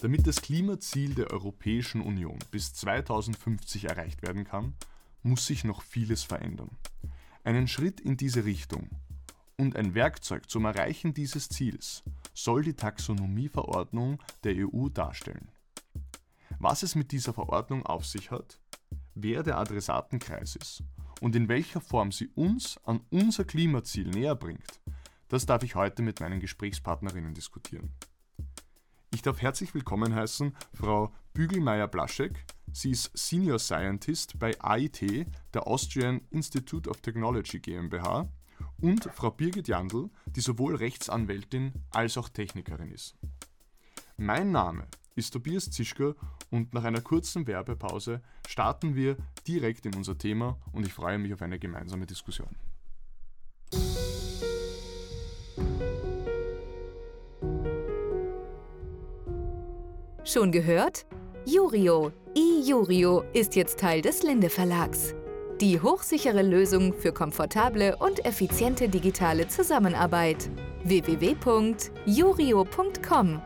[0.00, 4.72] Damit das Klimaziel der Europäischen Union bis 2050 erreicht werden kann,
[5.22, 6.70] muss sich noch vieles verändern.
[7.44, 8.88] Einen Schritt in diese Richtung
[9.58, 12.02] und ein Werkzeug zum Erreichen dieses Ziels
[12.32, 15.48] soll die Taxonomieverordnung der EU darstellen.
[16.58, 18.58] Was es mit dieser Verordnung auf sich hat,
[19.14, 20.82] wer der Adressatenkreis ist
[21.20, 24.80] und in welcher Form sie uns an unser Klimaziel näher bringt,
[25.28, 27.92] das darf ich heute mit meinen Gesprächspartnerinnen diskutieren.
[29.12, 32.44] Ich darf herzlich willkommen heißen Frau Bügelmeier-Blaschek.
[32.72, 38.28] Sie ist Senior Scientist bei AIT, der Austrian Institute of Technology GmbH,
[38.80, 43.16] und Frau Birgit Jandl, die sowohl Rechtsanwältin als auch Technikerin ist.
[44.16, 44.86] Mein Name
[45.16, 46.14] ist Tobias Zischker
[46.50, 51.34] und nach einer kurzen Werbepause starten wir direkt in unser Thema und ich freue mich
[51.34, 52.54] auf eine gemeinsame Diskussion.
[60.32, 61.06] Schon gehört?
[61.44, 65.12] Jurio, iJurio ist jetzt Teil des Linde Verlags.
[65.60, 70.48] Die hochsichere Lösung für komfortable und effiziente digitale Zusammenarbeit.
[70.84, 73.42] www.jurio.com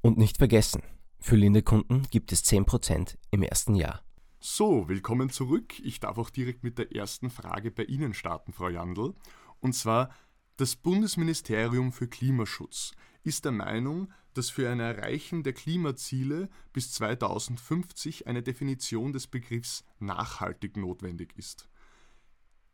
[0.00, 0.82] Und nicht vergessen,
[1.20, 4.00] für Linde-Kunden gibt es 10% im ersten Jahr.
[4.46, 5.80] So, willkommen zurück.
[5.80, 9.14] Ich darf auch direkt mit der ersten Frage bei Ihnen starten, Frau Jandl.
[9.60, 10.14] Und zwar,
[10.58, 18.26] das Bundesministerium für Klimaschutz ist der Meinung, dass für ein Erreichen der Klimaziele bis 2050
[18.26, 21.70] eine Definition des Begriffs nachhaltig notwendig ist.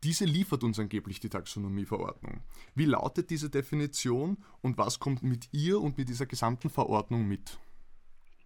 [0.03, 2.41] Diese liefert uns angeblich die Taxonomieverordnung.
[2.75, 7.59] Wie lautet diese Definition und was kommt mit ihr und mit dieser gesamten Verordnung mit?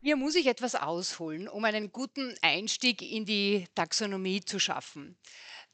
[0.06, 5.18] Hier muss ich etwas ausholen, um einen guten Einstieg in die Taxonomie zu schaffen.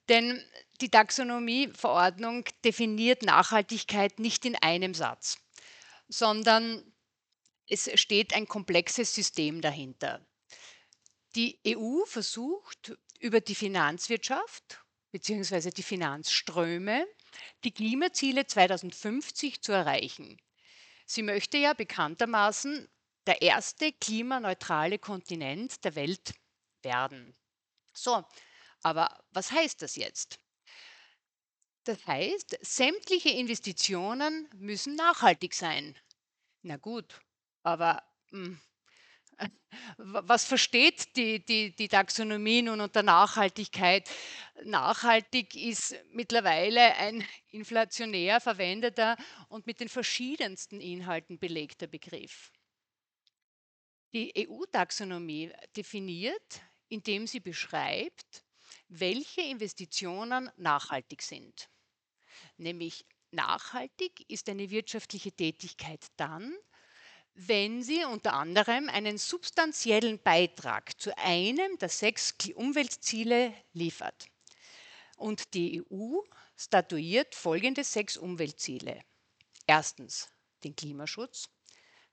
[0.08, 0.42] Denn
[0.80, 5.38] die Taxonomieverordnung definiert Nachhaltigkeit nicht in einem Satz,
[6.08, 6.82] sondern
[7.68, 10.26] es steht ein komplexes System dahinter.
[11.36, 15.72] Die EU versucht über die Finanzwirtschaft bzw.
[15.72, 17.06] die Finanzströme
[17.66, 20.38] die Klimaziele 2050 zu erreichen.
[21.06, 22.88] Sie möchte ja bekanntermaßen
[23.28, 26.34] der erste klimaneutrale Kontinent der Welt
[26.82, 27.36] werden.
[27.94, 28.24] So,
[28.84, 30.40] aber was heißt das jetzt?
[31.84, 35.98] Das heißt, sämtliche Investitionen müssen nachhaltig sein.
[36.62, 37.20] Na gut,
[37.64, 38.60] aber hm,
[39.98, 44.10] was versteht die, die, die Taxonomie nun unter Nachhaltigkeit?
[44.64, 49.18] Nachhaltig ist mittlerweile ein inflationär verwendeter
[49.50, 52.52] und mit den verschiedensten Inhalten belegter Begriff.
[54.14, 58.44] Die EU-Taxonomie definiert, indem sie beschreibt,
[58.90, 61.70] welche Investitionen nachhaltig sind.
[62.58, 66.54] Nämlich nachhaltig ist eine wirtschaftliche Tätigkeit dann,
[67.34, 74.28] wenn sie unter anderem einen substanziellen Beitrag zu einem der sechs Umweltziele liefert.
[75.16, 76.20] Und die EU
[76.58, 79.02] statuiert folgende sechs Umweltziele.
[79.66, 80.30] Erstens
[80.66, 81.50] den Klimaschutz,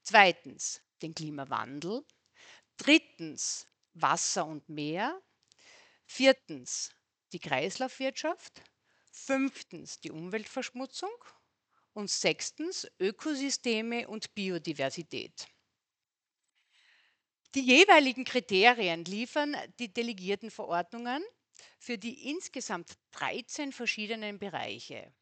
[0.02, 2.04] zweitens den Klimawandel,
[2.76, 5.20] drittens Wasser und Meer,
[6.06, 6.90] viertens
[7.32, 8.62] die Kreislaufwirtschaft,
[9.12, 11.12] fünftens die Umweltverschmutzung
[11.92, 15.48] und sechstens Ökosysteme und Biodiversität.
[17.54, 21.24] Die jeweiligen Kriterien liefern die delegierten Verordnungen
[21.78, 25.12] für die insgesamt 13 verschiedenen Bereiche.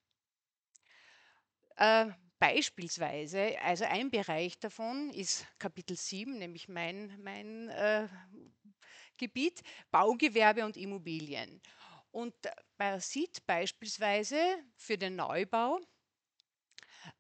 [2.39, 8.09] Beispielsweise, also ein Bereich davon ist Kapitel 7, nämlich mein, mein äh,
[9.17, 11.63] Gebiet, Baugewerbe und Immobilien.
[12.11, 12.35] Und
[12.77, 14.39] man sieht beispielsweise
[14.77, 15.81] für den Neubau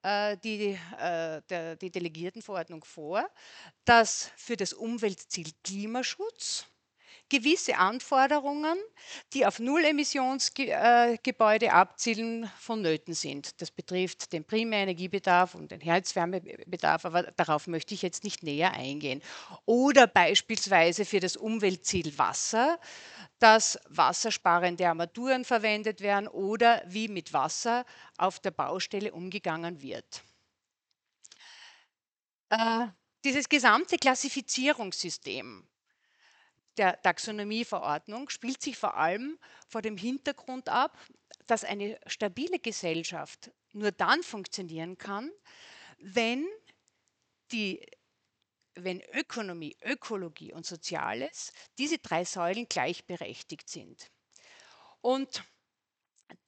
[0.02, 3.28] äh, die, äh, der, die Delegiertenverordnung vor,
[3.84, 6.66] dass für das Umweltziel Klimaschutz
[7.28, 8.78] gewisse Anforderungen,
[9.32, 13.60] die auf Nullemissionsgebäude abzielen, vonnöten sind.
[13.60, 19.22] Das betrifft den Primärenergiebedarf und den Heizwärmebedarf, aber darauf möchte ich jetzt nicht näher eingehen.
[19.64, 22.78] Oder beispielsweise für das Umweltziel Wasser,
[23.38, 27.84] dass wassersparende Armaturen verwendet werden oder wie mit Wasser
[28.18, 30.22] auf der Baustelle umgegangen wird.
[32.50, 32.86] Äh,
[33.24, 35.66] dieses gesamte Klassifizierungssystem
[36.76, 39.38] der Taxonomieverordnung spielt sich vor allem
[39.68, 40.98] vor dem Hintergrund ab,
[41.46, 45.30] dass eine stabile Gesellschaft nur dann funktionieren kann,
[45.98, 46.46] wenn,
[47.52, 47.86] die,
[48.74, 54.10] wenn Ökonomie, Ökologie und Soziales, diese drei Säulen gleichberechtigt sind.
[55.00, 55.44] Und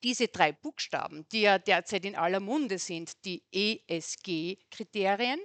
[0.03, 5.41] diese drei Buchstaben, die ja derzeit in aller Munde sind, die ESG-Kriterien,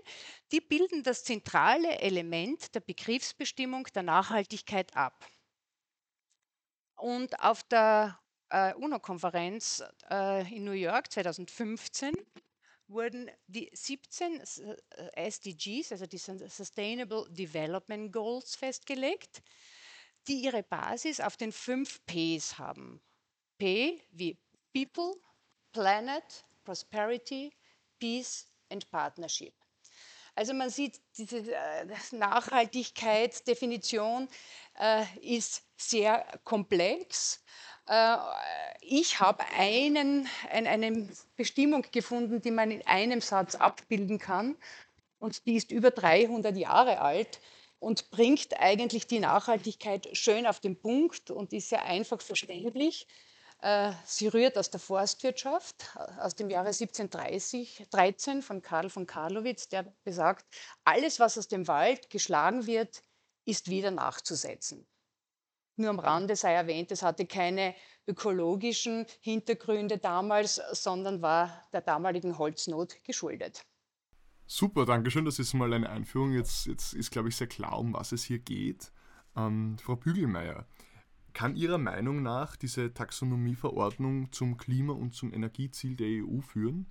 [0.52, 5.26] die bilden das zentrale Element der Begriffsbestimmung der Nachhaltigkeit ab.
[6.96, 8.20] Und auf der
[8.50, 12.14] äh, UNO-Konferenz äh, in New York 2015
[12.88, 14.42] wurden die 17
[15.16, 19.42] SDGs, also die Sustainable Development Goals, festgelegt,
[20.28, 23.02] die ihre Basis auf den fünf Ps haben.
[23.64, 24.38] Wie
[24.74, 25.16] People,
[25.72, 27.54] Planet, Prosperity,
[27.98, 29.54] Peace and Partnership.
[30.36, 34.28] Also man sieht, diese äh, Nachhaltigkeitsdefinition
[34.80, 37.42] äh, ist sehr komplex.
[37.88, 38.18] Äh,
[38.82, 41.08] ich habe einen, ein, eine
[41.38, 44.58] Bestimmung gefunden, die man in einem Satz abbilden kann.
[45.20, 47.40] Und die ist über 300 Jahre alt
[47.80, 53.08] und bringt eigentlich die Nachhaltigkeit schön auf den Punkt und ist sehr einfach verständlich.
[53.64, 59.84] Äh, sie rührt aus der Forstwirtschaft aus dem Jahre 1713 von Karl von Karlowitz, der
[60.04, 60.46] besagt,
[60.84, 63.02] alles, was aus dem Wald geschlagen wird,
[63.46, 64.86] ist wieder nachzusetzen.
[65.78, 67.74] Nur am Rande sei erwähnt, es hatte keine
[68.06, 73.66] ökologischen Hintergründe damals, sondern war der damaligen Holznot geschuldet.
[74.46, 75.24] Super, danke schön.
[75.24, 76.34] Das ist mal eine Einführung.
[76.34, 78.92] Jetzt, jetzt ist, glaube ich, sehr klar, um was es hier geht.
[79.38, 80.68] Ähm, Frau Bügelmeier,
[81.34, 86.88] kann Ihrer Meinung nach diese Taxonomieverordnung zum Klima- und zum Energieziel der EU führen?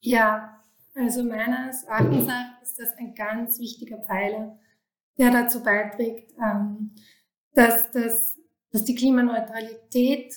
[0.00, 0.62] Ja,
[0.94, 2.28] also meines Erachtens
[2.62, 4.58] ist das ein ganz wichtiger Pfeiler,
[5.18, 6.94] der dazu beiträgt, ähm,
[7.52, 8.38] dass, das,
[8.70, 10.34] dass die Klimaneutralität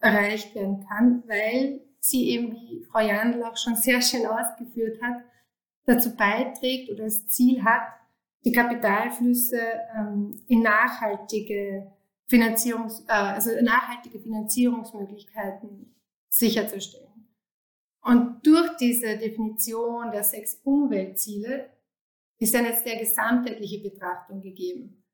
[0.00, 5.22] erreicht werden kann, weil sie eben, wie Frau Jandl auch schon sehr schön ausgeführt hat,
[5.84, 7.82] dazu beiträgt oder das Ziel hat,
[8.44, 9.60] die Kapitalflüsse
[9.96, 11.92] ähm, in nachhaltige
[12.32, 15.94] Finanzierungs, äh, also nachhaltige Finanzierungsmöglichkeiten
[16.30, 17.28] sicherzustellen.
[18.00, 21.70] Und durch diese Definition der sechs Umweltziele
[22.38, 25.04] ist dann jetzt der gesamtheitliche Betrachtung gegeben.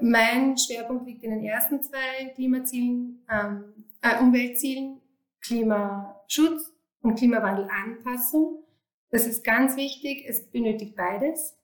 [0.00, 5.02] Mein Schwerpunkt liegt in den ersten zwei Klimazielen, ähm, äh, Umweltzielen,
[5.42, 8.64] Klimaschutz und Klimawandelanpassung.
[9.10, 11.58] Das ist ganz wichtig, es benötigt beides.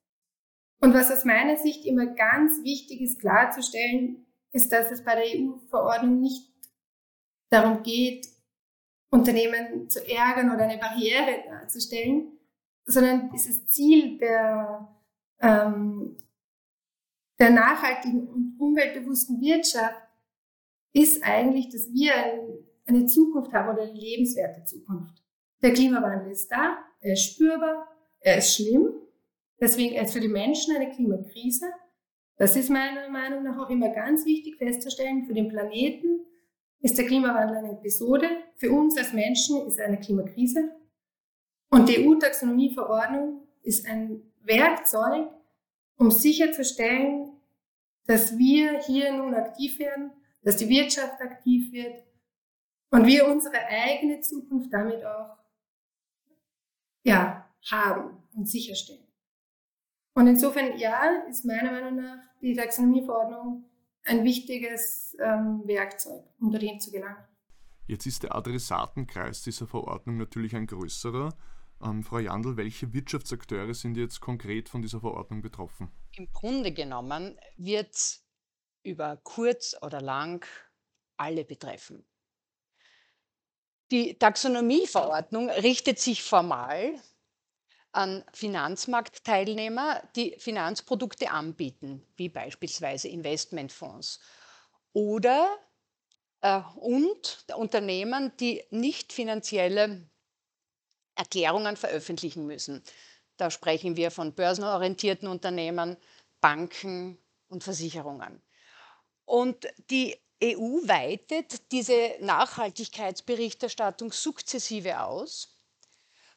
[0.83, 4.27] Und was aus meiner Sicht immer ganz wichtig ist klarzustellen,
[4.59, 6.53] ist, dass es bei der EU-Verordnung nicht
[7.49, 8.27] darum geht,
[9.11, 12.33] Unternehmen zu ärgern oder eine Barriere darzustellen,
[12.85, 14.89] sondern dieses Ziel der,
[15.41, 16.17] ähm,
[17.39, 20.03] der nachhaltigen und umweltbewussten Wirtschaft
[20.93, 22.13] ist eigentlich, dass wir
[22.87, 25.23] eine Zukunft haben oder eine lebenswerte Zukunft.
[25.63, 27.87] Der Klimawandel ist da, er ist spürbar,
[28.21, 28.93] er ist schlimm,
[29.61, 31.67] deswegen ist für die Menschen eine Klimakrise
[32.39, 35.27] das ist meiner Meinung nach auch immer ganz wichtig festzustellen.
[35.27, 36.25] Für den Planeten
[36.81, 38.29] ist der Klimawandel eine Episode.
[38.55, 40.71] Für uns als Menschen ist eine Klimakrise.
[41.71, 45.29] Und die EU-Taxonomieverordnung ist ein Werkzeug,
[45.97, 47.33] um sicherzustellen,
[48.07, 50.13] dass wir hier nun aktiv werden,
[50.43, 52.05] dass die Wirtschaft aktiv wird
[52.91, 55.37] und wir unsere eigene Zukunft damit auch
[57.03, 59.08] ja, haben und sicherstellen.
[60.19, 63.65] Und insofern, ja, ist meiner Meinung nach die Taxonomieverordnung
[64.03, 67.25] ein wichtiges ähm, Werkzeug, um dorthin zu gelangen.
[67.87, 71.39] Jetzt ist der Adressatenkreis dieser Verordnung natürlich ein größerer.
[71.85, 75.89] Ähm, Frau Jandl, welche Wirtschaftsakteure sind jetzt konkret von dieser Verordnung betroffen?
[76.17, 78.27] Im Grunde genommen wird es
[78.83, 80.45] über kurz oder lang
[81.17, 82.05] alle betreffen.
[83.93, 87.01] Die Taxonomieverordnung richtet sich formal
[87.93, 94.21] an Finanzmarktteilnehmer, die Finanzprodukte anbieten, wie beispielsweise Investmentfonds.
[94.93, 95.49] Oder
[96.41, 100.09] äh, und Unternehmen, die nicht finanzielle
[101.15, 102.83] Erklärungen veröffentlichen müssen.
[103.37, 105.97] Da sprechen wir von börsenorientierten Unternehmen,
[106.41, 107.19] Banken
[107.49, 108.43] und Versicherungen.
[109.25, 115.57] Und die EU weitet diese Nachhaltigkeitsberichterstattung sukzessive aus,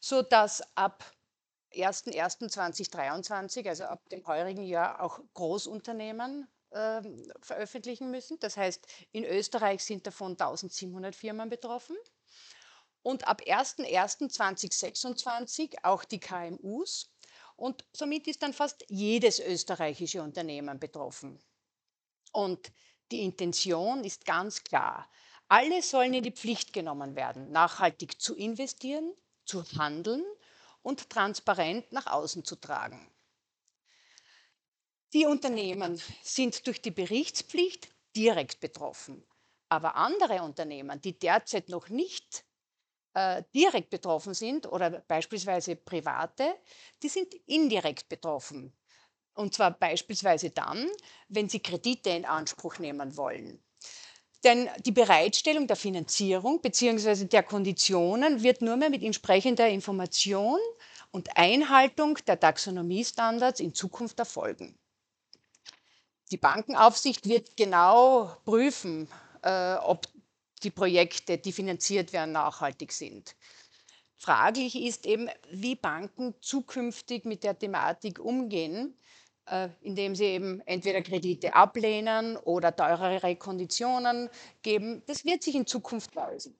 [0.00, 1.04] sodass ab
[1.74, 7.02] 01.01.2023, also ab dem heurigen Jahr, auch Großunternehmen äh,
[7.40, 8.38] veröffentlichen müssen.
[8.40, 11.96] Das heißt, in Österreich sind davon 1700 Firmen betroffen.
[13.02, 17.10] Und ab 01.01.2026 auch die KMUs.
[17.56, 21.42] Und somit ist dann fast jedes österreichische Unternehmen betroffen.
[22.32, 22.72] Und
[23.10, 25.08] die Intention ist ganz klar.
[25.48, 29.14] Alle sollen in die Pflicht genommen werden, nachhaltig zu investieren,
[29.44, 30.24] zu handeln
[30.82, 33.08] und transparent nach außen zu tragen.
[35.12, 39.26] Die Unternehmen sind durch die Berichtspflicht direkt betroffen.
[39.68, 42.44] Aber andere Unternehmen, die derzeit noch nicht
[43.14, 46.54] äh, direkt betroffen sind oder beispielsweise private,
[47.02, 48.72] die sind indirekt betroffen.
[49.34, 50.90] Und zwar beispielsweise dann,
[51.28, 53.62] wenn sie Kredite in Anspruch nehmen wollen.
[54.44, 57.26] Denn die Bereitstellung der Finanzierung bzw.
[57.26, 60.58] der Konditionen wird nur mehr mit entsprechender Information
[61.12, 64.76] und Einhaltung der Taxonomiestandards in Zukunft erfolgen.
[66.32, 69.06] Die Bankenaufsicht wird genau prüfen,
[69.42, 70.08] äh, ob
[70.62, 73.36] die Projekte, die finanziert werden, nachhaltig sind.
[74.16, 78.96] Fraglich ist eben, wie Banken zukünftig mit der Thematik umgehen,
[79.82, 84.30] indem sie eben entweder Kredite ablehnen oder teurere Konditionen
[84.62, 85.02] geben.
[85.06, 86.56] Das wird sich in Zukunft weisen.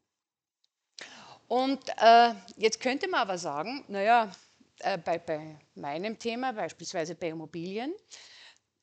[1.48, 4.30] Und äh, jetzt könnte man aber sagen, naja,
[4.78, 7.94] äh, bei, bei meinem Thema, beispielsweise bei Immobilien,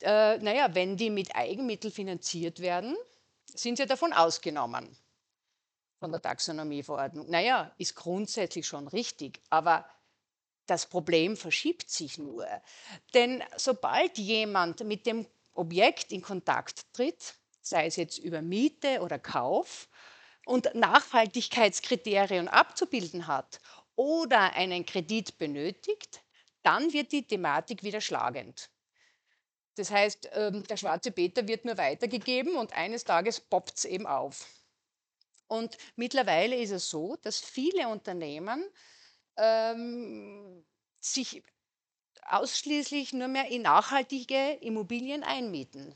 [0.01, 2.95] äh, naja, wenn die mit Eigenmitteln finanziert werden,
[3.45, 4.95] sind sie davon ausgenommen
[5.99, 7.29] von der Taxonomieverordnung.
[7.29, 9.85] Naja, ist grundsätzlich schon richtig, aber
[10.69, 12.47] das Problem verschiebt sich nur.
[13.13, 19.19] Denn sobald jemand mit dem Objekt in Kontakt tritt, sei es jetzt über Miete oder
[19.19, 19.87] Kauf,
[20.49, 23.59] und Nachhaltigkeitskriterien abzubilden hat
[23.95, 26.23] oder einen Kredit benötigt,
[26.63, 28.71] dann wird die Thematik wieder schlagend.
[29.75, 34.07] Das heißt, ähm, der schwarze Peter wird nur weitergegeben und eines Tages poppt es eben
[34.07, 34.47] auf.
[35.47, 38.65] Und mittlerweile ist es so, dass viele Unternehmen
[39.39, 40.65] ähm,
[40.99, 41.43] sich
[42.27, 45.95] ausschließlich nur mehr in nachhaltige Immobilien einmieten.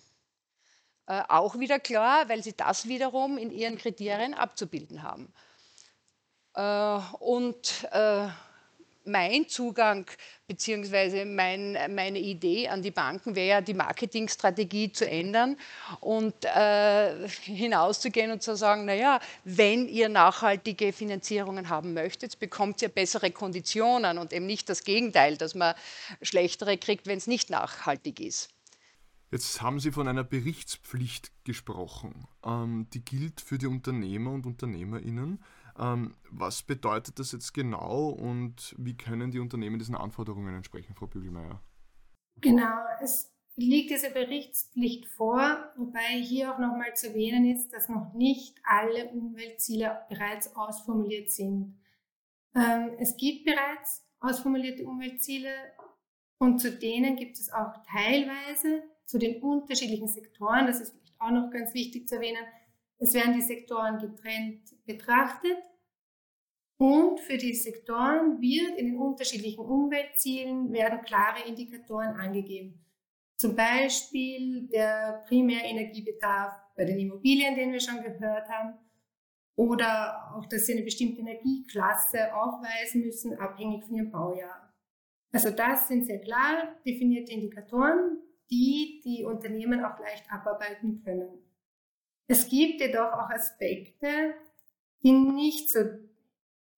[1.06, 5.34] Äh, auch wieder klar, weil sie das wiederum in ihren Kriterien abzubilden haben.
[6.56, 8.30] Äh, und äh,
[9.06, 10.10] mein Zugang
[10.48, 11.26] bzw.
[11.26, 15.58] mein, meine Idee an die Banken wäre ja, die Marketingstrategie zu ändern
[16.00, 22.90] und äh, hinauszugehen und zu sagen, naja, wenn ihr nachhaltige Finanzierungen haben möchtet, bekommt ihr
[22.90, 25.76] bessere Konditionen und eben nicht das Gegenteil, dass man
[26.22, 28.50] schlechtere kriegt, wenn es nicht nachhaltig ist.
[29.34, 32.28] Jetzt haben Sie von einer Berichtspflicht gesprochen.
[32.46, 35.44] Ähm, die gilt für die Unternehmer und Unternehmerinnen.
[35.80, 41.08] Ähm, was bedeutet das jetzt genau und wie können die Unternehmen diesen Anforderungen entsprechen, Frau
[41.08, 41.62] Bügelmeier?
[42.42, 48.14] Genau, es liegt diese Berichtspflicht vor, wobei hier auch nochmal zu erwähnen ist, dass noch
[48.14, 51.80] nicht alle Umweltziele bereits ausformuliert sind.
[52.56, 55.52] Ähm, es gibt bereits ausformulierte Umweltziele
[56.40, 61.32] und zu denen gibt es auch teilweise zu den unterschiedlichen Sektoren, das ist vielleicht auch
[61.32, 62.44] noch ganz wichtig zu erwähnen,
[63.00, 65.58] es werden die Sektoren getrennt betrachtet
[66.78, 72.84] und für die Sektoren wird in den unterschiedlichen Umweltzielen werden klare Indikatoren angegeben.
[73.38, 78.78] Zum Beispiel der Primärenergiebedarf bei den Immobilien, den wir schon gehört haben,
[79.56, 84.74] oder auch, dass sie eine bestimmte Energieklasse aufweisen müssen, abhängig von ihrem Baujahr.
[85.32, 88.20] Also das sind sehr klar definierte Indikatoren,
[88.50, 91.44] die die Unternehmen auch leicht abarbeiten können.
[92.28, 94.36] Es gibt jedoch auch Aspekte,
[95.04, 95.80] die nicht so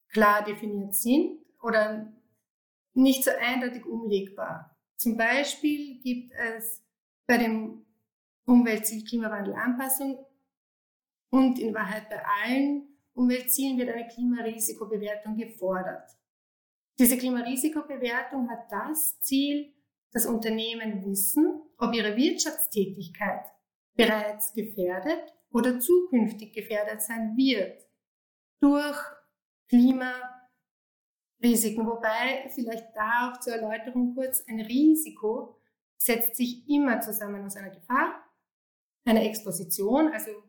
[0.10, 2.12] klar definiert sind oder
[2.94, 4.75] nicht so eindeutig umlegbar.
[4.98, 6.84] Zum Beispiel gibt es
[7.28, 7.86] bei dem
[8.46, 10.25] Umweltziel Klimawandelanpassung
[11.30, 16.10] und in Wahrheit bei allen Umweltzielen wird eine Klimarisikobewertung gefordert.
[16.98, 19.74] Diese Klimarisikobewertung hat das Ziel,
[20.12, 23.46] dass Unternehmen wissen, ob ihre Wirtschaftstätigkeit
[23.96, 27.88] bereits gefährdet oder zukünftig gefährdet sein wird
[28.60, 28.98] durch
[29.70, 31.88] Klimarisiken.
[31.88, 35.56] Wobei vielleicht da auch zur Erläuterung kurz, ein Risiko
[35.98, 38.22] setzt sich immer zusammen aus einer Gefahr,
[39.06, 40.44] einer Exposition, also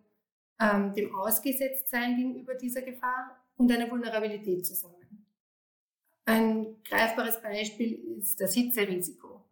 [0.59, 5.25] ähm, dem Ausgesetztsein gegenüber dieser Gefahr und einer Vulnerabilität zusammen.
[6.25, 9.45] Ein greifbares Beispiel ist das Hitzerisiko.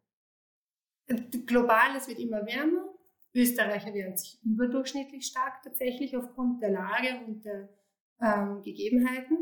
[1.47, 2.94] Global, es wird immer wärmer,
[3.35, 7.69] Österreicher werden sich überdurchschnittlich stark tatsächlich aufgrund der Lage und der
[8.21, 9.38] ähm, Gegebenheiten.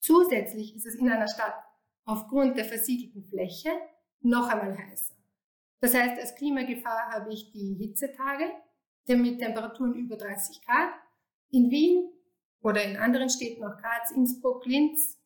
[0.00, 1.54] Zusätzlich ist es in einer Stadt
[2.04, 3.70] aufgrund der versiegelten Fläche
[4.20, 5.14] noch einmal heißer.
[5.80, 8.50] Das heißt, als Klimagefahr habe ich die Hitzetage
[9.06, 10.92] mit Temperaturen über 30 Grad.
[11.50, 12.08] In Wien
[12.60, 15.18] oder in anderen Städten, auch Graz, Innsbruck, Linz,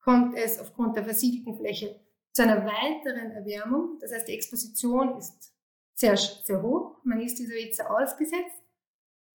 [0.00, 2.00] kommt es aufgrund der versiegelten Fläche
[2.32, 3.98] zu einer weiteren Erwärmung.
[4.00, 5.54] Das heißt, die Exposition ist
[6.00, 6.96] sehr, sehr hoch.
[7.04, 8.62] Man ist dieser Hitze ausgesetzt.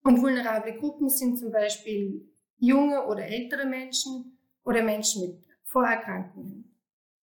[0.02, 6.76] Und vulnerable Gruppen sind zum Beispiel junge oder ältere Menschen oder Menschen mit Vorerkrankungen.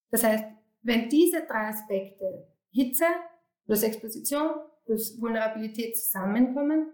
[0.09, 0.43] Das heißt,
[0.81, 3.05] wenn diese drei Aspekte Hitze
[3.65, 4.51] plus Exposition
[4.85, 6.91] plus Vulnerabilität zusammenkommen,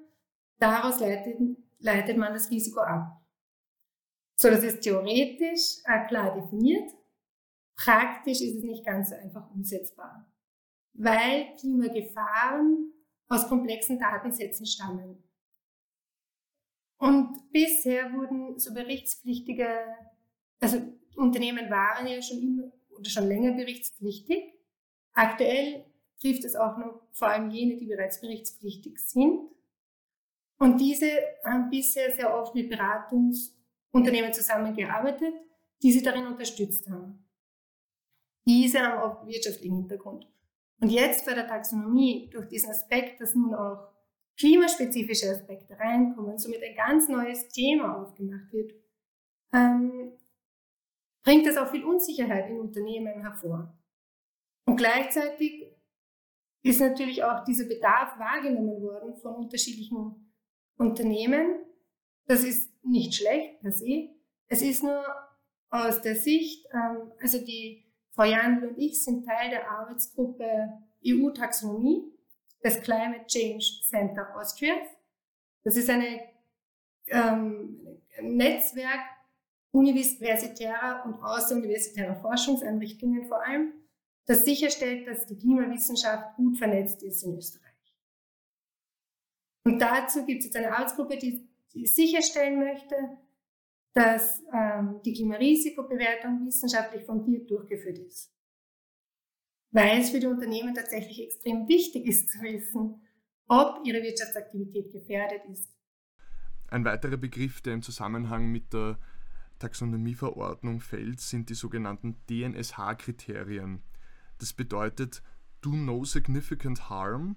[0.57, 1.37] daraus leitet,
[1.79, 3.21] leitet man das Risiko ab.
[4.35, 6.89] So, das ist theoretisch äh, klar definiert.
[7.75, 10.25] Praktisch ist es nicht ganz so einfach umsetzbar,
[10.93, 12.93] weil Klimagefahren
[13.27, 15.23] aus komplexen Datensätzen stammen.
[16.97, 19.67] Und bisher wurden so berichtspflichtige,
[20.59, 20.81] also
[21.15, 24.53] Unternehmen waren ja schon immer oder schon länger berichtspflichtig.
[25.13, 25.85] Aktuell
[26.21, 29.49] trifft es auch noch vor allem jene, die bereits berichtspflichtig sind.
[30.57, 31.09] Und diese
[31.43, 35.33] haben bisher sehr oft mit Beratungsunternehmen zusammengearbeitet,
[35.81, 37.27] die sie darin unterstützt haben.
[38.45, 40.32] Diese haben oft wirtschaftlichen Hintergrund.
[40.79, 43.93] Und jetzt bei der Taxonomie, durch diesen Aspekt, dass nun auch
[44.37, 48.73] klimaspezifische Aspekte reinkommen, somit ein ganz neues Thema aufgemacht wird,
[49.53, 50.13] ähm,
[51.23, 53.77] bringt das auch viel Unsicherheit in Unternehmen hervor.
[54.65, 55.73] Und gleichzeitig
[56.63, 60.33] ist natürlich auch dieser Bedarf wahrgenommen worden von unterschiedlichen
[60.77, 61.65] Unternehmen.
[62.25, 64.09] Das ist nicht schlecht per se.
[64.47, 65.03] Es ist nur
[65.69, 67.82] aus der Sicht, ähm, also die
[68.15, 72.11] Frau Jandl und ich sind Teil der Arbeitsgruppe EU-Taxonomie
[72.63, 74.75] des Climate Change Center Austria.
[75.63, 76.21] Das ist eine,
[77.07, 79.01] ähm, ein Netzwerk
[79.71, 83.73] universitärer und außeruniversitärer Forschungseinrichtungen vor allem,
[84.25, 87.73] das sicherstellt, dass die Klimawissenschaft gut vernetzt ist in Österreich.
[89.65, 92.95] Und dazu gibt es jetzt eine Arbeitsgruppe, die, die sicherstellen möchte,
[93.93, 98.33] dass ähm, die Klimarisikobewertung wissenschaftlich fundiert durchgeführt ist.
[99.71, 103.01] Weil es für die Unternehmen tatsächlich extrem wichtig ist zu wissen,
[103.47, 105.71] ob ihre Wirtschaftsaktivität gefährdet ist.
[106.67, 108.97] Ein weiterer Begriff, der im Zusammenhang mit der
[109.59, 113.83] Taxonomieverordnung fällt, sind die sogenannten DNSH-Kriterien.
[114.39, 115.21] Das bedeutet
[115.61, 117.35] Do No Significant Harm.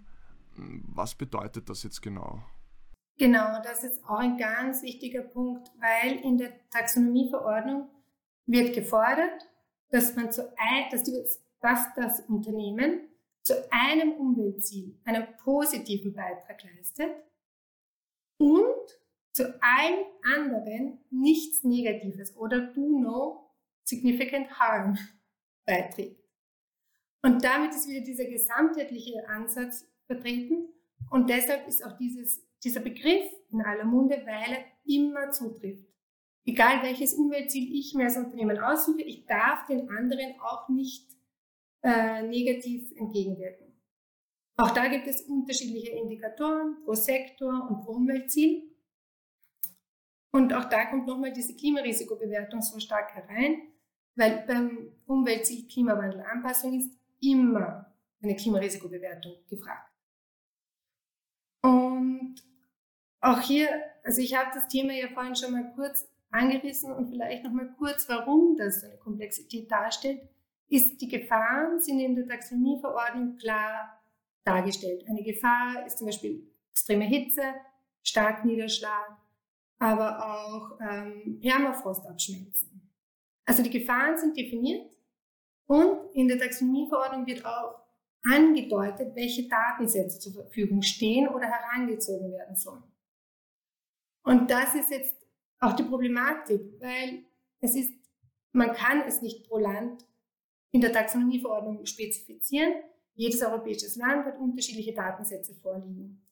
[0.56, 2.42] Was bedeutet das jetzt genau?
[3.18, 7.88] Genau, das ist auch ein ganz wichtiger Punkt, weil in der Taxonomieverordnung
[8.44, 9.48] wird gefordert,
[9.90, 11.12] dass man zu ein, dass, die,
[11.60, 13.08] dass das Unternehmen
[13.42, 17.10] zu einem Umweltziel einen positiven Beitrag leistet
[18.38, 19.00] und
[19.32, 23.50] zu allen anderen nichts Negatives oder do no
[23.84, 24.98] significant harm
[25.64, 26.22] beiträgt.
[27.22, 30.68] Und damit ist wieder dieser gesamtheitliche Ansatz vertreten
[31.10, 35.86] und deshalb ist auch dieses dieser Begriff in aller Munde, weil er immer zutrifft.
[36.44, 41.08] Egal welches Umweltziel ich mir als Unternehmen aussuche, ich darf den anderen auch nicht
[41.82, 43.66] äh, negativ entgegenwirken.
[44.56, 48.62] Auch da gibt es unterschiedliche Indikatoren pro Sektor und pro Umweltziel.
[50.32, 53.62] Und auch da kommt nochmal diese Klimarisikobewertung so stark herein,
[54.16, 59.92] weil beim Umweltziel Klimawandelanpassung ist immer eine Klimarisikobewertung gefragt.
[61.62, 62.36] Und
[63.26, 63.68] auch hier,
[64.04, 67.74] also ich habe das Thema ja vorhin schon mal kurz angerissen und vielleicht noch mal
[67.78, 70.20] kurz, warum das so eine Komplexität darstellt,
[70.68, 74.00] ist, die Gefahren sind in der Taxonomieverordnung klar
[74.44, 75.04] dargestellt.
[75.08, 77.42] Eine Gefahr ist zum Beispiel extreme Hitze,
[78.02, 79.16] Starkniederschlag,
[79.78, 82.90] aber auch ähm, Permafrostabschmelzen.
[83.44, 84.90] Also die Gefahren sind definiert
[85.66, 87.80] und in der Taxonomieverordnung wird auch
[88.24, 92.82] angedeutet, welche Datensätze zur Verfügung stehen oder herangezogen werden sollen.
[94.26, 95.14] Und das ist jetzt
[95.60, 97.24] auch die Problematik, weil
[97.60, 97.92] es ist,
[98.52, 100.04] man kann es nicht pro Land
[100.72, 102.74] in der Taxonomieverordnung spezifizieren.
[103.14, 106.26] Jedes europäisches Land hat unterschiedliche Datensätze vorliegen.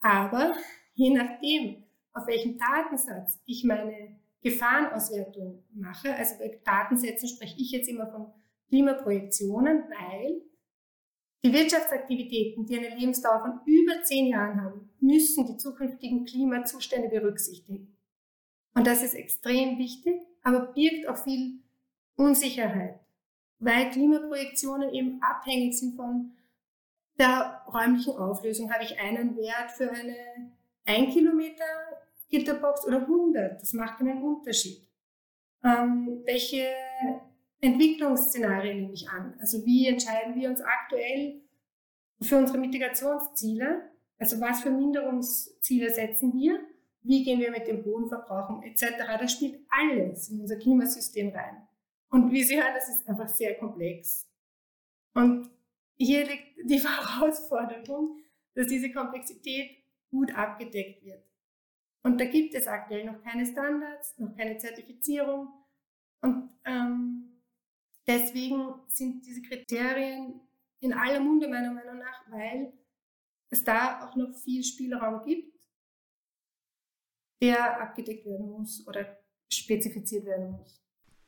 [0.00, 0.56] Aber
[0.94, 7.88] je nachdem, auf welchem Datensatz ich meine Gefahrenauswertung mache, also bei Datensätzen spreche ich jetzt
[7.88, 8.32] immer von
[8.68, 10.40] Klimaprojektionen, weil
[11.44, 17.96] die Wirtschaftsaktivitäten, die eine Lebensdauer von über zehn Jahren haben, müssen die zukünftigen Klimazustände berücksichtigen.
[18.74, 21.60] Und das ist extrem wichtig, aber birgt auch viel
[22.16, 23.00] Unsicherheit,
[23.58, 26.32] weil Klimaprojektionen eben abhängig sind von
[27.18, 28.72] der räumlichen Auflösung.
[28.72, 30.52] Habe ich einen Wert für eine
[30.84, 31.64] 1 Kilometer
[32.28, 33.60] Gitterbox oder 100?
[33.60, 34.86] Das macht einen Unterschied.
[35.64, 36.68] Ähm, welche
[37.60, 39.34] Entwicklungsszenarien nehme ich an.
[39.40, 41.40] Also wie entscheiden wir uns aktuell
[42.20, 43.90] für unsere Mitigationsziele?
[44.18, 46.60] Also was für Minderungsziele setzen wir?
[47.02, 48.82] Wie gehen wir mit dem Bodenverbrauch um etc.
[49.20, 51.66] Das spielt alles in unser Klimasystem rein.
[52.10, 54.26] Und wie Sie hören, das ist einfach sehr komplex.
[55.14, 55.50] Und
[55.96, 58.18] hier liegt die Herausforderung,
[58.54, 59.70] dass diese Komplexität
[60.10, 61.22] gut abgedeckt wird.
[62.02, 65.48] Und da gibt es aktuell noch keine Standards, noch keine Zertifizierung.
[66.22, 67.36] Und ähm,
[68.06, 70.40] Deswegen sind diese Kriterien
[70.80, 72.72] in aller Munde meiner Meinung nach, weil
[73.50, 75.56] es da auch noch viel Spielraum gibt
[77.40, 79.18] der abgedeckt werden muss oder
[79.52, 80.82] spezifiziert werden muss.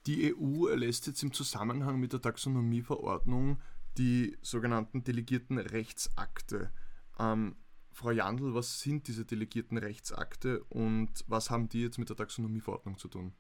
[0.07, 3.61] Die EU erlässt jetzt im Zusammenhang mit der Taxonomieverordnung
[3.99, 6.73] die sogenannten delegierten Rechtsakte.
[7.19, 7.57] Ähm,
[7.93, 12.97] Frau Jandl, was sind diese delegierten Rechtsakte und was haben die jetzt mit der Taxonomieverordnung
[12.97, 13.35] zu tun?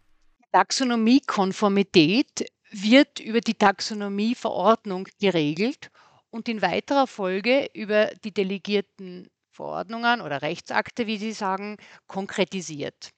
[0.52, 5.90] Taxonomiekonformität wird über die Taxonomieverordnung geregelt
[6.30, 13.10] und in weiterer Folge über die delegierten Verordnungen oder Rechtsakte, wie Sie sagen, konkretisiert.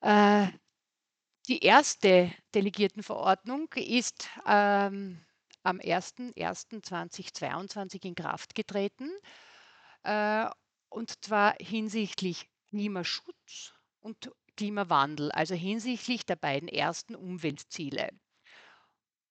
[0.00, 0.48] Äh,
[1.48, 5.24] die erste Delegiertenverordnung ist ähm,
[5.62, 9.10] am 01.01.2022 in Kraft getreten,
[10.04, 10.46] äh,
[10.88, 18.08] und zwar hinsichtlich Klimaschutz und Klimawandel, also hinsichtlich der beiden ersten Umweltziele.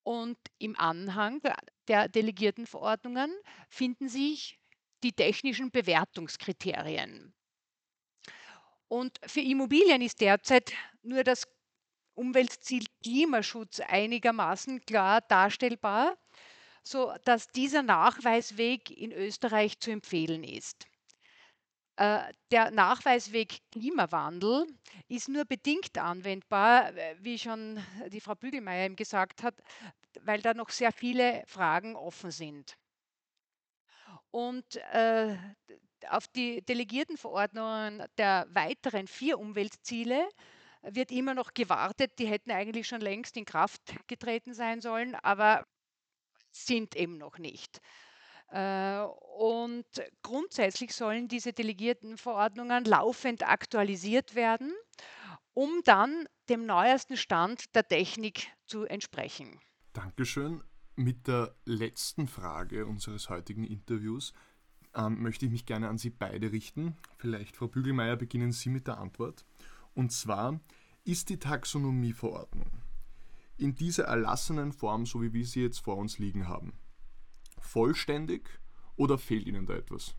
[0.03, 1.41] Und im Anhang
[1.87, 3.33] der delegierten Verordnungen
[3.69, 4.59] finden sich
[5.03, 7.33] die technischen Bewertungskriterien.
[8.87, 11.47] Und für Immobilien ist derzeit nur das
[12.15, 16.17] Umweltziel Klimaschutz einigermaßen klar darstellbar,
[16.83, 20.85] so dass dieser Nachweisweg in Österreich zu empfehlen ist.
[21.95, 24.65] Äh, der Nachweisweg Klimawandel
[25.07, 29.55] ist nur bedingt anwendbar, äh, wie schon die Frau Bügelmeier eben gesagt hat,
[30.21, 32.75] weil da noch sehr viele Fragen offen sind.
[34.31, 35.37] Und äh,
[36.09, 40.27] auf die delegierten Verordnungen der weiteren vier Umweltziele
[40.81, 42.17] wird immer noch gewartet.
[42.19, 45.65] Die hätten eigentlich schon längst in Kraft getreten sein sollen, aber
[46.51, 47.79] sind eben noch nicht.
[48.53, 49.01] Äh,
[49.37, 49.85] und
[50.21, 54.71] grundsätzlich sollen diese delegierten Verordnungen laufend aktualisiert werden,
[55.53, 59.59] um dann dem neuesten Stand der Technik zu entsprechen.
[59.93, 60.63] Dankeschön.
[60.95, 64.33] Mit der letzten Frage unseres heutigen Interviews
[64.93, 66.95] ähm, möchte ich mich gerne an Sie beide richten.
[67.17, 69.43] Vielleicht, Frau Bügelmeier, beginnen Sie mit der Antwort.
[69.95, 70.59] Und zwar
[71.03, 72.69] ist die Taxonomieverordnung
[73.57, 76.73] in dieser erlassenen Form, so wie wir sie jetzt vor uns liegen haben,
[77.63, 78.49] vollständig
[78.95, 80.15] oder fehlt Ihnen da etwas?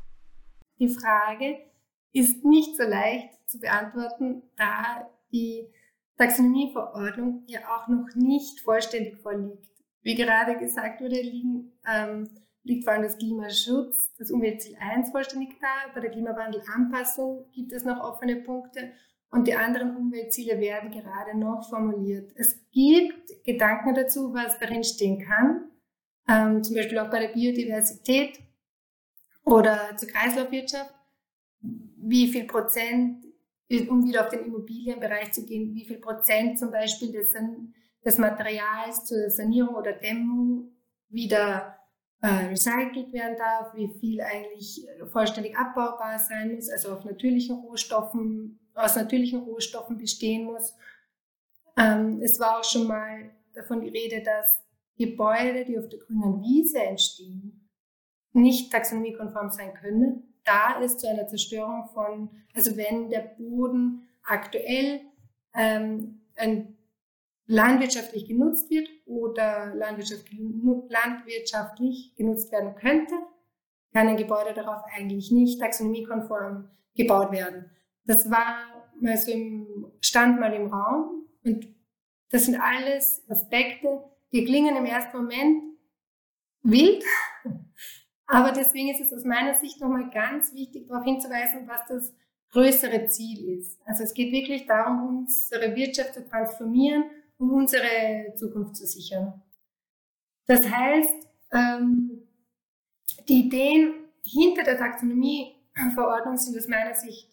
[0.79, 1.59] Die Frage
[2.13, 5.69] ist nicht so leicht zu beantworten, da die
[6.17, 9.69] Taxonomieverordnung ja auch noch nicht vollständig vorliegt.
[10.03, 12.29] Wie gerade gesagt wurde, liegen, ähm,
[12.63, 15.93] liegt vor allem das Klimaschutz, das Umweltziel 1 vollständig da.
[15.95, 18.93] Bei der Klimawandelanpassung gibt es noch offene Punkte
[19.31, 22.33] und die anderen Umweltziele werden gerade noch formuliert.
[22.37, 25.71] Es gibt Gedanken dazu, was darin stehen kann,
[26.29, 28.39] ähm, zum Beispiel auch bei der Biodiversität
[29.45, 30.95] oder zur Kreislaufwirtschaft.
[31.61, 33.25] Wie viel Prozent,
[33.89, 37.33] um wieder auf den Immobilienbereich zu gehen, wie viel Prozent zum Beispiel des,
[38.05, 40.71] des Materials zur Sanierung oder Dämmung
[41.09, 41.79] wieder
[42.21, 48.59] äh, recycelt werden darf, wie viel eigentlich vollständig abbaubar sein muss, also auf natürlichen Rohstoffen,
[48.75, 50.75] aus natürlichen Rohstoffen bestehen muss.
[51.77, 54.64] Ähm, es war auch schon mal davon die Rede, dass
[54.97, 57.69] Gebäude, die auf der grünen Wiese entstehen,
[58.33, 65.01] nicht taxonomiekonform sein können, da es zu einer Zerstörung von, also wenn der Boden aktuell
[65.55, 66.21] ähm,
[67.47, 70.39] landwirtschaftlich genutzt wird oder landwirtschaftlich,
[70.89, 73.15] landwirtschaftlich genutzt werden könnte,
[73.93, 77.71] kann ein Gebäude darauf eigentlich nicht taxonomiekonform gebaut werden.
[78.05, 78.65] Das war
[79.01, 81.69] mal so im, stand mal im Raum und
[82.31, 84.03] das sind alles Aspekte,
[84.35, 85.63] die klingen im ersten Moment
[86.63, 87.05] wild,
[88.27, 92.13] aber deswegen ist es aus meiner Sicht nochmal ganz wichtig, darauf hinzuweisen, was das
[92.51, 93.81] größere Ziel ist.
[93.85, 97.05] Also es geht wirklich darum, unsere Wirtschaft zu transformieren,
[97.39, 99.41] um unsere Zukunft zu sichern.
[100.47, 102.27] Das heißt, ähm,
[103.29, 107.33] die Ideen hinter der Taxonomieverordnung sind aus meiner Sicht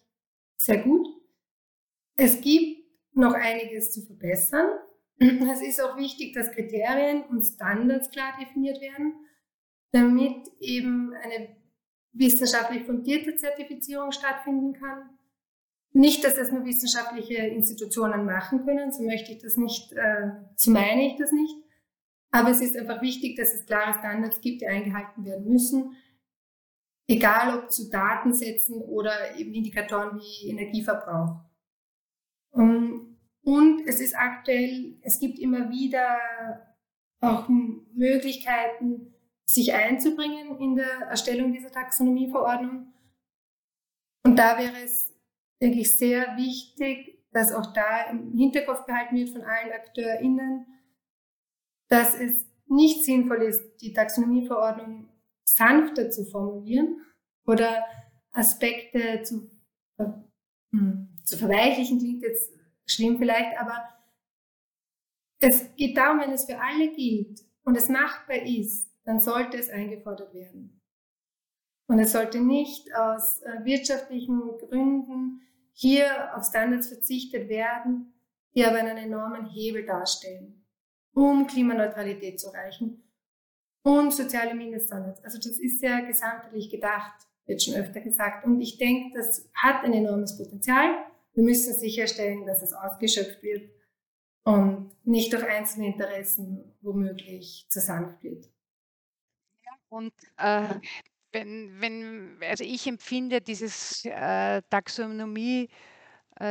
[0.56, 1.06] sehr gut.
[2.14, 4.68] Es gibt noch einiges zu verbessern.
[5.52, 9.14] Es ist auch wichtig, dass Kriterien und Standards klar definiert werden,
[9.92, 11.56] damit eben eine
[12.12, 15.10] wissenschaftlich fundierte Zertifizierung stattfinden kann.
[15.94, 20.70] Nicht, dass das nur wissenschaftliche Institutionen machen können, so möchte ich das nicht, äh, so
[20.70, 21.54] meine ich das nicht.
[22.30, 25.96] Aber es ist einfach wichtig, dass es klare Standards gibt, die eingehalten werden müssen,
[27.06, 31.42] egal ob zu Datensätzen oder eben Indikatoren wie Energieverbrauch.
[33.44, 36.18] Und es ist aktuell, es gibt immer wieder
[37.20, 42.92] auch Möglichkeiten, sich einzubringen in der Erstellung dieser Taxonomieverordnung.
[44.24, 45.14] Und da wäre es,
[45.60, 50.66] denke ich, sehr wichtig, dass auch da im Hinterkopf behalten wird von allen AkteurInnen,
[51.88, 55.08] dass es nicht sinnvoll ist, die Taxonomieverordnung
[55.44, 57.00] sanfter zu formulieren
[57.46, 57.84] oder
[58.32, 59.50] Aspekte zu,
[60.70, 62.52] hm, zu verweichlichen klingt jetzt
[62.92, 63.88] schlimm vielleicht, aber
[65.40, 69.70] es geht darum, wenn es für alle gilt und es machbar ist, dann sollte es
[69.70, 70.80] eingefordert werden.
[71.88, 75.40] Und es sollte nicht aus äh, wirtschaftlichen Gründen
[75.72, 78.14] hier auf Standards verzichtet werden,
[78.54, 80.64] die aber einen enormen Hebel darstellen,
[81.12, 83.02] um Klimaneutralität zu erreichen
[83.82, 85.24] und soziale Mindeststandards.
[85.24, 88.44] Also das ist ja gesamtheitlich gedacht, wird schon öfter gesagt.
[88.46, 90.94] Und ich denke, das hat ein enormes Potenzial.
[91.34, 93.70] Wir müssen sicherstellen, dass es ausgeschöpft wird
[94.44, 98.50] und nicht durch einzelne Interessen womöglich zu sanft wird.
[99.88, 100.74] Und äh,
[101.32, 105.68] wenn, wenn, also ich empfinde dieses äh, Taxonomie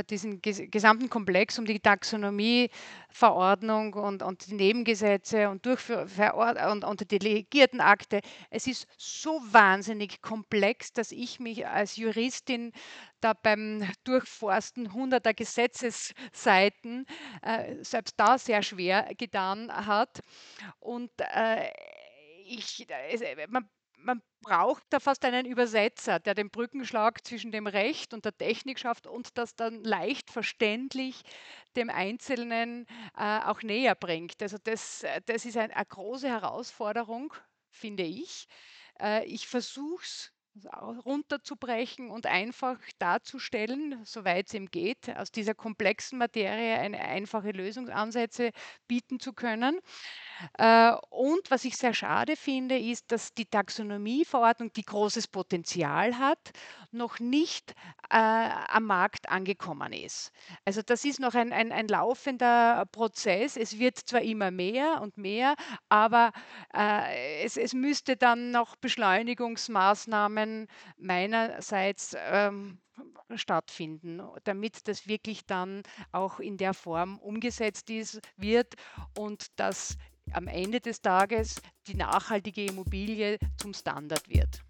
[0.09, 8.21] diesen gesamten Komplex um die Taxonomieverordnung und, und die Nebengesetze und, und, und die Delegiertenakte.
[8.49, 12.71] Es ist so wahnsinnig komplex, dass ich mich als Juristin
[13.21, 17.05] da beim Durchforsten hunderter Gesetzesseiten
[17.41, 20.21] äh, selbst da sehr schwer getan hat.
[20.79, 21.69] Und äh,
[22.45, 23.69] ich, äh, man
[24.03, 28.79] man braucht da fast einen Übersetzer, der den Brückenschlag zwischen dem Recht und der Technik
[28.79, 31.21] schafft und das dann leicht verständlich
[31.75, 32.87] dem Einzelnen
[33.17, 34.41] äh, auch näher bringt.
[34.41, 37.33] Also das, äh, das ist ein, eine große Herausforderung,
[37.69, 38.47] finde ich.
[38.99, 40.31] Äh, ich versuche es
[41.05, 48.51] runterzubrechen und einfach darzustellen, soweit es ihm geht, aus dieser komplexen Materie eine einfache Lösungsansätze
[48.87, 49.79] bieten zu können.
[50.57, 56.51] Äh, und was ich sehr schade finde, ist, dass die Taxonomieverordnung, die großes Potenzial hat,
[56.91, 57.73] noch nicht
[58.11, 60.31] äh, am Markt angekommen ist.
[60.65, 63.55] Also das ist noch ein, ein, ein laufender Prozess.
[63.55, 65.55] Es wird zwar immer mehr und mehr,
[65.87, 66.31] aber
[66.75, 72.79] äh, es, es müsste dann noch Beschleunigungsmaßnahmen meinerseits ähm,
[73.35, 78.75] stattfinden, damit das wirklich dann auch in der Form umgesetzt ist, wird
[79.17, 79.97] und dass
[80.33, 84.61] am Ende des Tages die nachhaltige Immobilie zum Standard wird.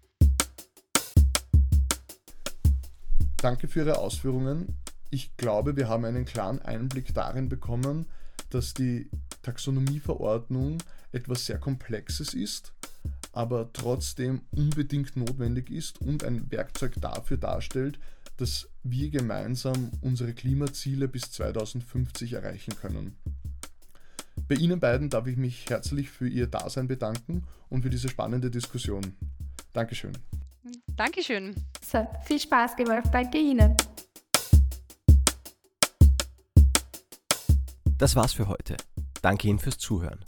[3.42, 4.68] Danke für Ihre Ausführungen.
[5.10, 8.06] Ich glaube, wir haben einen klaren Einblick darin bekommen,
[8.50, 9.10] dass die
[9.42, 10.78] Taxonomieverordnung
[11.10, 12.72] etwas sehr Komplexes ist,
[13.32, 17.98] aber trotzdem unbedingt notwendig ist und ein Werkzeug dafür darstellt,
[18.36, 23.16] dass wir gemeinsam unsere Klimaziele bis 2050 erreichen können.
[24.46, 28.52] Bei Ihnen beiden darf ich mich herzlich für Ihr Dasein bedanken und für diese spannende
[28.52, 29.16] Diskussion.
[29.72, 30.12] Dankeschön.
[30.94, 31.56] Dankeschön.
[31.92, 33.08] Hat viel Spaß gemacht.
[33.12, 33.76] Danke Ihnen.
[37.98, 38.76] Das war's für heute.
[39.20, 40.20] Danke Ihnen fürs Zuhören.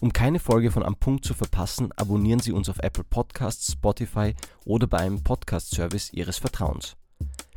[0.00, 4.34] Um keine Folge von Am Punkt zu verpassen, abonnieren Sie uns auf Apple Podcasts, Spotify
[4.64, 6.96] oder beim Podcast-Service Ihres Vertrauens.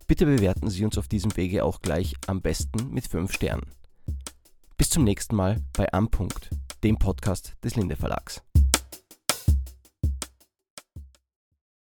[0.08, 3.70] Bitte bewerten Sie uns auf diesem Wege auch gleich am besten mit 5 Sternen.
[4.76, 6.50] Bis zum nächsten Mal bei Am Punkt,
[6.84, 8.42] dem Podcast des Linde Verlags.